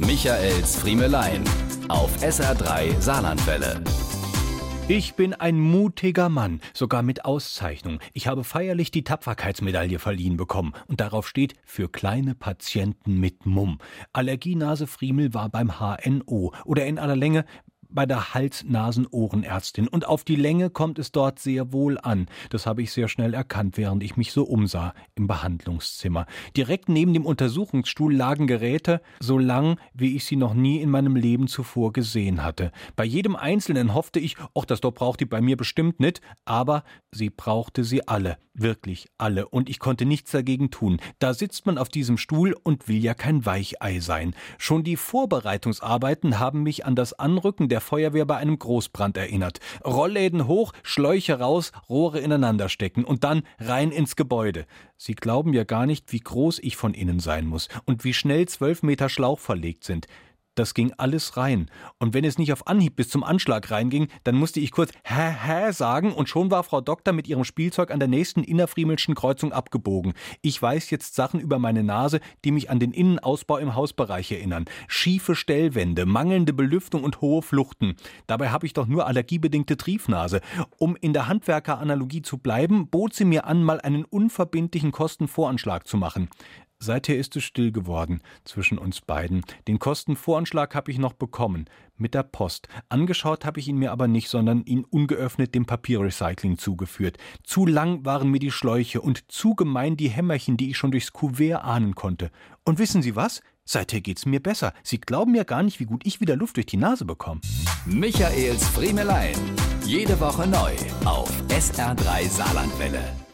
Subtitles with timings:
[0.00, 1.42] Michaels Friemelein
[1.88, 3.82] auf SR3 Saarlandwelle.
[4.86, 7.98] Ich bin ein mutiger Mann, sogar mit Auszeichnung.
[8.12, 13.80] Ich habe feierlich die Tapferkeitsmedaille verliehen bekommen und darauf steht für kleine Patienten mit Mumm.
[14.12, 17.44] Allergienase Friemel war beim HNO oder in aller Länge
[17.90, 22.26] bei der Hals-Nasen-Ohrenärztin und auf die Länge kommt es dort sehr wohl an.
[22.50, 26.26] Das habe ich sehr schnell erkannt, während ich mich so umsah im Behandlungszimmer.
[26.56, 31.16] Direkt neben dem Untersuchungsstuhl lagen Geräte, so lang, wie ich sie noch nie in meinem
[31.16, 32.72] Leben zuvor gesehen hatte.
[32.96, 36.84] Bei jedem einzelnen hoffte ich, ach, das dort braucht die bei mir bestimmt nicht, aber
[37.12, 41.00] sie brauchte sie alle, wirklich alle, und ich konnte nichts dagegen tun.
[41.18, 44.34] Da sitzt man auf diesem Stuhl und will ja kein Weichei sein.
[44.58, 49.60] Schon die Vorbereitungsarbeiten haben mich an das Anrücken der der Feuerwehr bei einem Großbrand erinnert.
[49.84, 54.66] Rollläden hoch, Schläuche raus, Rohre ineinander stecken und dann rein ins Gebäude.
[54.96, 58.48] Sie glauben ja gar nicht, wie groß ich von innen sein muss und wie schnell
[58.48, 60.08] zwölf Meter Schlauch verlegt sind.
[60.58, 61.70] Das ging alles rein.
[62.00, 65.32] Und wenn es nicht auf Anhieb bis zum Anschlag reinging, dann musste ich kurz hä
[65.46, 69.52] hä sagen und schon war Frau Doktor mit ihrem Spielzeug an der nächsten innerfriemelschen Kreuzung
[69.52, 70.14] abgebogen.
[70.42, 74.64] Ich weiß jetzt Sachen über meine Nase, die mich an den Innenausbau im Hausbereich erinnern.
[74.88, 77.94] Schiefe Stellwände, mangelnde Belüftung und hohe Fluchten.
[78.26, 80.40] Dabei habe ich doch nur allergiebedingte Triefnase.
[80.76, 85.96] Um in der Handwerkeranalogie zu bleiben, bot sie mir an, mal einen unverbindlichen Kostenvoranschlag zu
[85.98, 86.28] machen.
[86.80, 89.42] Seither ist es still geworden zwischen uns beiden.
[89.66, 91.64] Den Kostenvoranschlag habe ich noch bekommen,
[91.96, 92.68] mit der Post.
[92.88, 97.18] Angeschaut habe ich ihn mir aber nicht, sondern ihn ungeöffnet dem Papierrecycling zugeführt.
[97.42, 101.12] Zu lang waren mir die Schläuche und zu gemein die Hämmerchen, die ich schon durchs
[101.12, 102.30] Kuvert ahnen konnte.
[102.64, 103.42] Und wissen Sie was?
[103.64, 104.72] Seither geht's mir besser.
[104.84, 107.40] Sie glauben ja gar nicht, wie gut ich wieder Luft durch die Nase bekomme.
[107.86, 109.34] Michaels Friemelein.
[109.84, 110.72] Jede Woche neu
[111.04, 113.27] auf SR3 Saarlandwelle.